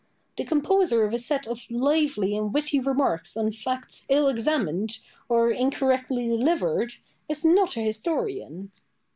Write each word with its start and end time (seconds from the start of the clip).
The 0.37 0.45
composer 0.45 1.05
of 1.05 1.13
a 1.13 1.19
set 1.19 1.45
of 1.47 1.69
lively 1.69 2.35
and 2.35 2.51
witty 2.51 2.79
remarks 2.79 3.37
on 3.37 3.51
facts 3.51 4.07
ill 4.09 4.29
examined, 4.29 4.97
or 5.29 5.51
incorrectly 5.51 6.27
delivered, 6.27 6.93
is 7.29 7.45
not 7.45 7.77
an 7.77 7.85
historian. 7.85 8.71